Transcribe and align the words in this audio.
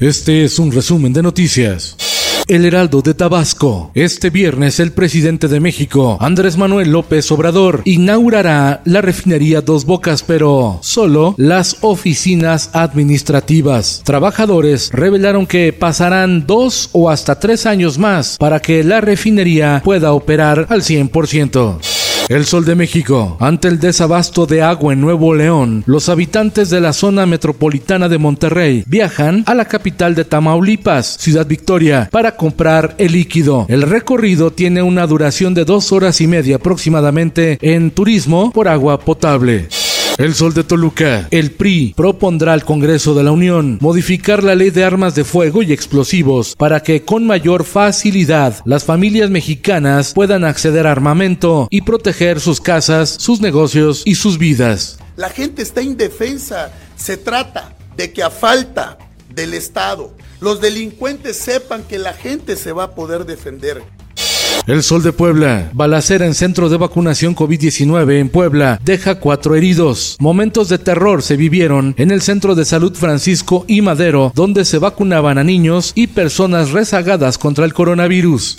Este 0.00 0.44
es 0.44 0.60
un 0.60 0.70
resumen 0.70 1.12
de 1.12 1.24
noticias. 1.24 1.96
El 2.46 2.64
Heraldo 2.64 3.02
de 3.02 3.14
Tabasco. 3.14 3.90
Este 3.94 4.30
viernes 4.30 4.78
el 4.78 4.92
presidente 4.92 5.48
de 5.48 5.58
México, 5.58 6.16
Andrés 6.20 6.56
Manuel 6.56 6.92
López 6.92 7.32
Obrador, 7.32 7.82
inaugurará 7.84 8.80
la 8.84 9.00
refinería 9.00 9.60
Dos 9.60 9.84
Bocas, 9.84 10.22
pero 10.22 10.78
solo 10.82 11.34
las 11.36 11.78
oficinas 11.80 12.70
administrativas. 12.74 14.02
Trabajadores 14.04 14.90
revelaron 14.92 15.48
que 15.48 15.72
pasarán 15.72 16.46
dos 16.46 16.90
o 16.92 17.10
hasta 17.10 17.40
tres 17.40 17.66
años 17.66 17.98
más 17.98 18.36
para 18.38 18.60
que 18.60 18.84
la 18.84 19.00
refinería 19.00 19.82
pueda 19.84 20.12
operar 20.12 20.66
al 20.70 20.82
100%. 20.82 21.97
El 22.28 22.44
Sol 22.44 22.66
de 22.66 22.74
México. 22.74 23.38
Ante 23.40 23.68
el 23.68 23.80
desabasto 23.80 24.44
de 24.44 24.60
agua 24.60 24.92
en 24.92 25.00
Nuevo 25.00 25.34
León, 25.34 25.82
los 25.86 26.10
habitantes 26.10 26.68
de 26.68 26.78
la 26.78 26.92
zona 26.92 27.24
metropolitana 27.24 28.06
de 28.10 28.18
Monterrey 28.18 28.84
viajan 28.86 29.44
a 29.46 29.54
la 29.54 29.64
capital 29.64 30.14
de 30.14 30.26
Tamaulipas, 30.26 31.16
Ciudad 31.18 31.46
Victoria, 31.46 32.10
para 32.12 32.36
comprar 32.36 32.94
el 32.98 33.12
líquido. 33.12 33.64
El 33.70 33.80
recorrido 33.80 34.50
tiene 34.50 34.82
una 34.82 35.06
duración 35.06 35.54
de 35.54 35.64
dos 35.64 35.90
horas 35.90 36.20
y 36.20 36.26
media 36.26 36.56
aproximadamente 36.56 37.58
en 37.62 37.90
turismo 37.90 38.50
por 38.52 38.68
agua 38.68 39.00
potable. 39.00 39.68
El 40.18 40.34
Sol 40.34 40.52
de 40.52 40.64
Toluca. 40.64 41.28
El 41.30 41.52
PRI 41.52 41.94
propondrá 41.96 42.52
al 42.52 42.64
Congreso 42.64 43.14
de 43.14 43.22
la 43.22 43.30
Unión 43.30 43.78
modificar 43.80 44.42
la 44.42 44.56
ley 44.56 44.70
de 44.70 44.82
armas 44.82 45.14
de 45.14 45.22
fuego 45.22 45.62
y 45.62 45.72
explosivos 45.72 46.56
para 46.56 46.80
que 46.80 47.04
con 47.04 47.24
mayor 47.24 47.62
facilidad 47.62 48.56
las 48.64 48.82
familias 48.82 49.30
mexicanas 49.30 50.14
puedan 50.14 50.42
acceder 50.42 50.88
a 50.88 50.90
armamento 50.90 51.68
y 51.70 51.82
proteger 51.82 52.40
sus 52.40 52.60
casas, 52.60 53.10
sus 53.10 53.40
negocios 53.40 54.02
y 54.04 54.16
sus 54.16 54.38
vidas. 54.38 54.98
La 55.14 55.28
gente 55.28 55.62
está 55.62 55.82
indefensa. 55.82 56.72
Se 56.96 57.16
trata 57.16 57.76
de 57.96 58.12
que 58.12 58.24
a 58.24 58.30
falta 58.30 58.98
del 59.32 59.54
Estado 59.54 60.12
los 60.40 60.60
delincuentes 60.60 61.36
sepan 61.36 61.84
que 61.84 61.98
la 61.98 62.12
gente 62.12 62.56
se 62.56 62.72
va 62.72 62.82
a 62.82 62.94
poder 62.96 63.24
defender. 63.24 63.84
El 64.66 64.82
Sol 64.82 65.02
de 65.02 65.12
Puebla. 65.12 65.70
Balacera 65.72 66.26
en 66.26 66.34
centro 66.34 66.68
de 66.68 66.76
vacunación 66.76 67.34
COVID-19 67.34 68.20
en 68.20 68.28
Puebla 68.28 68.78
deja 68.84 69.14
cuatro 69.14 69.54
heridos. 69.54 70.16
Momentos 70.20 70.68
de 70.68 70.78
terror 70.78 71.22
se 71.22 71.36
vivieron 71.36 71.94
en 71.96 72.10
el 72.10 72.20
Centro 72.20 72.54
de 72.54 72.64
Salud 72.64 72.94
Francisco 72.94 73.64
y 73.66 73.80
Madero, 73.80 74.30
donde 74.34 74.64
se 74.64 74.78
vacunaban 74.78 75.38
a 75.38 75.44
niños 75.44 75.92
y 75.94 76.08
personas 76.08 76.72
rezagadas 76.72 77.38
contra 77.38 77.64
el 77.64 77.72
coronavirus. 77.72 78.56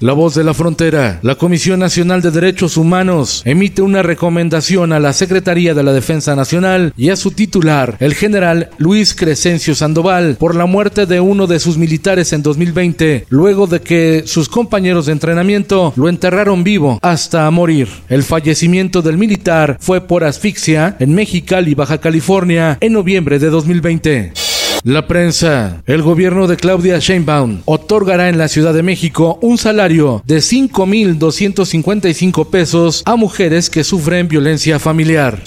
La 0.00 0.14
voz 0.14 0.34
de 0.34 0.44
la 0.44 0.54
frontera. 0.54 1.20
La 1.22 1.34
Comisión 1.34 1.78
Nacional 1.78 2.22
de 2.22 2.30
Derechos 2.30 2.78
Humanos 2.78 3.42
emite 3.44 3.82
una 3.82 4.02
recomendación 4.02 4.94
a 4.94 4.98
la 4.98 5.12
Secretaría 5.12 5.74
de 5.74 5.82
la 5.82 5.92
Defensa 5.92 6.34
Nacional 6.34 6.94
y 6.96 7.10
a 7.10 7.16
su 7.16 7.32
titular, 7.32 7.98
el 8.00 8.14
general 8.14 8.70
Luis 8.78 9.14
Crescencio 9.14 9.74
Sandoval, 9.74 10.36
por 10.40 10.54
la 10.54 10.64
muerte 10.64 11.04
de 11.04 11.20
uno 11.20 11.46
de 11.46 11.60
sus 11.60 11.76
militares 11.76 12.32
en 12.32 12.42
2020, 12.42 13.26
luego 13.28 13.66
de 13.66 13.82
que 13.82 14.22
sus 14.24 14.48
compañeros 14.48 15.04
de 15.04 15.12
entrenamiento 15.12 15.92
lo 15.96 16.08
enterraron 16.08 16.64
vivo 16.64 16.98
hasta 17.02 17.50
morir. 17.50 17.88
El 18.08 18.22
fallecimiento 18.22 19.02
del 19.02 19.18
militar 19.18 19.76
fue 19.80 20.00
por 20.00 20.24
asfixia 20.24 20.96
en 20.98 21.14
Mexicali, 21.14 21.74
Baja 21.74 21.98
California, 21.98 22.78
en 22.80 22.94
noviembre 22.94 23.38
de 23.38 23.50
2020. 23.50 24.49
La 24.84 25.06
prensa. 25.06 25.82
El 25.86 26.00
gobierno 26.00 26.46
de 26.46 26.56
Claudia 26.56 26.98
Sheinbaum 26.98 27.60
otorgará 27.66 28.30
en 28.30 28.38
la 28.38 28.48
Ciudad 28.48 28.72
de 28.72 28.82
México 28.82 29.38
un 29.42 29.58
salario 29.58 30.22
de 30.24 30.38
5.255 30.38 32.48
pesos 32.48 33.02
a 33.04 33.16
mujeres 33.16 33.68
que 33.68 33.84
sufren 33.84 34.26
violencia 34.26 34.78
familiar. 34.78 35.42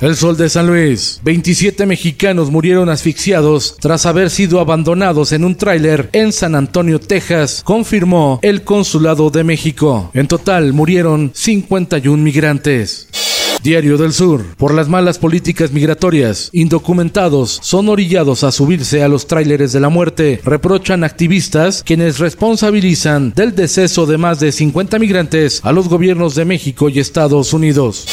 El 0.00 0.14
Sol 0.14 0.36
de 0.36 0.48
San 0.48 0.68
Luis. 0.68 1.20
27 1.24 1.84
mexicanos 1.84 2.52
murieron 2.52 2.88
asfixiados 2.88 3.74
tras 3.80 4.06
haber 4.06 4.30
sido 4.30 4.60
abandonados 4.60 5.32
en 5.32 5.42
un 5.42 5.56
tráiler 5.56 6.08
en 6.12 6.32
San 6.32 6.54
Antonio, 6.54 7.00
Texas, 7.00 7.62
confirmó 7.64 8.38
el 8.42 8.62
Consulado 8.62 9.30
de 9.30 9.42
México. 9.42 10.12
En 10.14 10.28
total 10.28 10.72
murieron 10.72 11.32
51 11.34 12.22
migrantes. 12.22 13.07
Diario 13.62 13.98
del 13.98 14.12
Sur. 14.12 14.44
Por 14.56 14.74
las 14.74 14.88
malas 14.88 15.18
políticas 15.18 15.72
migratorias, 15.72 16.50
indocumentados 16.52 17.58
son 17.62 17.88
orillados 17.88 18.44
a 18.44 18.52
subirse 18.52 19.02
a 19.02 19.08
los 19.08 19.26
tráileres 19.26 19.72
de 19.72 19.80
la 19.80 19.88
muerte, 19.88 20.40
reprochan 20.44 21.04
activistas 21.04 21.82
quienes 21.82 22.18
responsabilizan 22.18 23.32
del 23.34 23.54
deceso 23.54 24.06
de 24.06 24.18
más 24.18 24.40
de 24.40 24.52
50 24.52 24.98
migrantes 24.98 25.60
a 25.64 25.72
los 25.72 25.88
gobiernos 25.88 26.34
de 26.34 26.44
México 26.44 26.88
y 26.88 26.98
Estados 26.98 27.52
Unidos. 27.52 28.06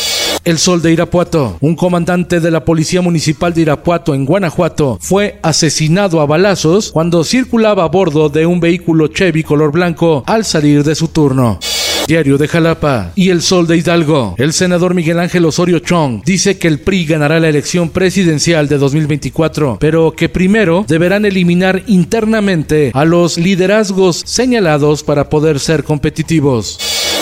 El 0.46 0.60
Sol 0.60 0.82
de 0.84 0.92
Irapuato. 0.92 1.58
Un 1.60 1.76
comandante 1.76 2.40
de 2.40 2.52
la 2.52 2.64
Policía 2.64 3.02
Municipal 3.02 3.54
de 3.54 3.62
Irapuato 3.62 4.14
en 4.14 4.26
Guanajuato 4.26 5.00
fue 5.02 5.40
asesinado 5.42 6.22
a 6.22 6.28
balazos 6.28 6.92
cuando 6.92 7.24
circulaba 7.24 7.84
a 7.84 7.88
bordo 7.88 8.30
de 8.30 8.46
un 8.46 8.60
vehículo 8.60 9.08
Chevy 9.08 9.44
color 9.44 9.72
blanco 9.72 10.24
al 10.28 10.46
salir 10.46 10.84
de 10.84 10.94
su 10.94 11.08
turno. 11.08 11.60
Diario 12.08 12.38
de 12.38 12.48
Jalapa 12.48 13.12
y 13.16 13.30
El 13.30 13.42
Sol 13.42 13.66
de 13.66 13.78
Hidalgo. 13.78 14.36
El 14.38 14.54
senador 14.54 14.94
Miguel 14.94 15.20
Ángel 15.20 15.46
Osorio 15.46 15.80
Chong 15.80 16.22
dice 16.24 16.60
que 16.60 16.68
el 16.68 16.80
PRI 16.80 17.06
ganará 17.06 17.40
la 17.40 17.50
elección 17.50 17.90
presidencial 17.90 18.68
de 18.68 18.78
2024, 18.78 19.78
pero 19.80 20.12
que 20.12 20.30
primero 20.30 20.86
deberán 20.88 21.26
eliminar 21.26 21.82
internamente 21.88 22.92
a 22.94 23.06
los 23.06 23.40
liderazgos 23.40 24.22
señalados 24.26 25.04
para 25.04 25.30
poder 25.30 25.60
ser 25.60 25.84
competitivos. 25.84 26.78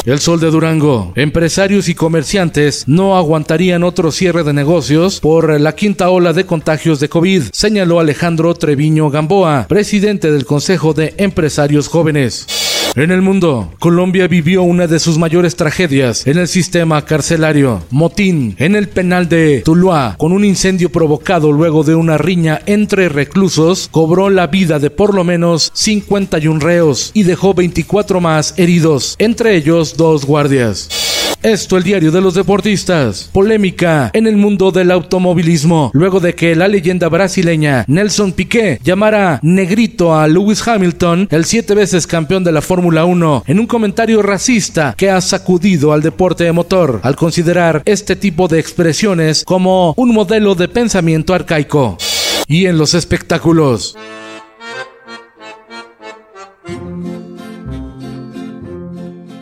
El 0.05 0.19
Sol 0.19 0.41
de 0.41 0.51
Durango. 0.51 1.13
Empresarios 1.15 1.87
y 1.87 1.95
comerciantes 1.95 2.83
no 2.87 3.15
aguantarían 3.15 3.83
otro 3.83 4.11
cierre 4.11 4.43
de 4.43 4.51
negocios 4.51 5.21
por 5.21 5.61
la 5.61 5.75
quinta 5.75 6.09
ola 6.09 6.33
de 6.33 6.45
contagios 6.45 6.99
de 6.99 7.07
COVID, 7.07 7.43
señaló 7.53 8.01
Alejandro 8.01 8.53
Treviño 8.53 9.09
Gamboa, 9.09 9.65
presidente 9.69 10.29
del 10.29 10.45
Consejo 10.45 10.93
de 10.93 11.13
Empresarios 11.17 11.87
Jóvenes. 11.87 12.72
En 12.95 13.09
el 13.09 13.23
mundo, 13.23 13.73
Colombia 13.79 14.27
vivió 14.27 14.61
una 14.61 14.85
de 14.85 14.99
sus 14.99 15.17
mayores 15.17 15.55
tragedias 15.55 16.27
en 16.27 16.37
el 16.37 16.47
sistema 16.47 17.03
carcelario. 17.03 17.81
Motín 17.89 18.55
en 18.59 18.75
el 18.75 18.87
penal 18.87 19.27
de 19.27 19.63
Tuluá, 19.65 20.15
con 20.19 20.31
un 20.31 20.45
incendio 20.45 20.91
provocado 20.91 21.51
luego 21.51 21.83
de 21.83 21.95
una 21.95 22.19
riña 22.19 22.61
entre 22.67 23.09
reclusos, 23.09 23.89
cobró 23.89 24.29
la 24.29 24.45
vida 24.45 24.77
de 24.77 24.91
por 24.91 25.15
lo 25.15 25.23
menos 25.23 25.71
51 25.73 26.59
reos 26.59 27.09
y 27.15 27.23
dejó 27.23 27.55
24 27.55 28.21
más 28.21 28.53
heridos, 28.57 29.15
entre 29.17 29.55
ellos 29.55 29.97
dos 29.97 30.25
guardias. 30.25 31.12
Esto 31.43 31.75
el 31.75 31.83
diario 31.83 32.09
de 32.09 32.21
los 32.21 32.35
deportistas. 32.35 33.29
Polémica 33.33 34.09
en 34.13 34.27
el 34.27 34.37
mundo 34.37 34.71
del 34.71 34.91
automovilismo, 34.91 35.91
luego 35.93 36.21
de 36.21 36.35
que 36.35 36.55
la 36.55 36.69
leyenda 36.69 37.09
brasileña 37.09 37.83
Nelson 37.89 38.31
Piquet 38.31 38.81
llamara 38.81 39.41
negrito 39.43 40.15
a 40.15 40.25
Lewis 40.29 40.65
Hamilton, 40.65 41.27
el 41.29 41.43
siete 41.43 41.75
veces 41.75 42.07
campeón 42.07 42.45
de 42.45 42.53
la 42.53 42.61
Fórmula 42.61 43.03
1, 43.03 43.43
en 43.45 43.59
un 43.59 43.67
comentario 43.67 44.21
racista 44.21 44.95
que 44.97 45.09
ha 45.09 45.19
sacudido 45.19 45.91
al 45.91 46.01
deporte 46.01 46.45
de 46.45 46.53
motor, 46.53 47.01
al 47.03 47.17
considerar 47.17 47.81
este 47.83 48.15
tipo 48.15 48.47
de 48.47 48.59
expresiones 48.59 49.43
como 49.43 49.93
un 49.97 50.13
modelo 50.13 50.55
de 50.55 50.69
pensamiento 50.69 51.33
arcaico. 51.33 51.97
Y 52.47 52.67
en 52.67 52.77
los 52.77 52.93
espectáculos. 52.93 53.97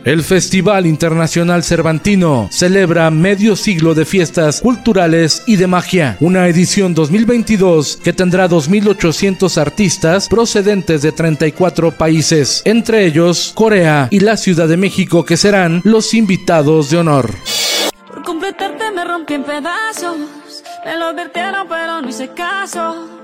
El 0.04 0.24
Festival 0.24 0.86
Internacional 0.86 1.62
Cervantino 1.62 2.48
celebra 2.50 3.08
medio 3.12 3.54
siglo 3.54 3.94
de 3.94 4.04
fiestas 4.04 4.60
culturales 4.60 5.44
y 5.46 5.54
de 5.54 5.68
magia, 5.68 6.16
una 6.18 6.48
edición 6.48 6.92
2022 6.92 7.98
que 8.02 8.12
tendrá 8.12 8.48
2.800 8.48 9.58
artistas 9.58 10.28
procedentes 10.28 11.02
de 11.02 11.12
34 11.12 11.92
países, 11.92 12.62
entre 12.64 13.06
ellos 13.06 13.52
Corea 13.54 14.08
y 14.10 14.18
la 14.18 14.36
Ciudad 14.36 14.66
de 14.66 14.76
México, 14.76 15.24
que 15.24 15.36
serán 15.36 15.80
los 15.84 16.14
invitados 16.14 16.90
de 16.90 16.98
honor. 16.98 17.30
Por 18.08 18.24
completarte 18.24 18.90
me 18.90 19.04
rompí 19.04 19.34
en 19.34 19.44
pedazos, 19.44 20.16
me 20.84 20.98
lo 20.98 21.06
advirtieron 21.06 21.68
pero 21.68 22.02
no 22.02 22.08
hice 22.08 22.28
caso. 22.30 23.21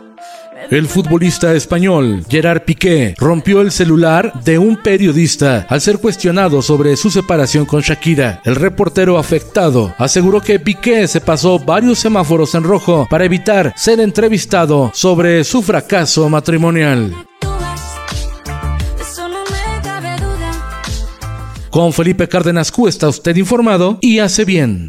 El 0.71 0.87
futbolista 0.87 1.55
español 1.55 2.25
Gerard 2.29 2.63
Piqué 2.63 3.15
rompió 3.19 3.63
el 3.63 3.71
celular 3.71 4.33
de 4.45 4.59
un 4.59 4.77
periodista 4.77 5.67
al 5.69 5.81
ser 5.81 5.99
cuestionado 5.99 6.61
sobre 6.61 6.97
su 6.97 7.11
separación 7.11 7.65
con 7.65 7.81
Shakira. 7.81 8.43
El 8.45 8.57
reportero 8.57 9.19
afectado 9.19 9.95
aseguró 9.97 10.41
que 10.41 10.61
Piqué 10.61 11.09
se 11.09 11.21
pasó 11.23 11.59
varios 11.59 11.99
semáforos 11.99 12.55
en 12.55 12.65
rojo 12.65 13.07
para 13.09 13.25
evitar 13.25 13.73
ser 13.77 14.01
entrevistado 14.01 14.91
sobre 14.95 15.43
su 15.45 15.63
fracaso 15.63 16.29
matrimonial. 16.29 17.15
Con 21.71 21.93
Felipe 21.93 22.29
Cárdenas 22.29 22.73
Q 22.73 22.89
está 22.89 23.09
usted 23.09 23.37
informado 23.37 23.99
y 24.01 24.19
hace 24.19 24.45
bien. 24.45 24.89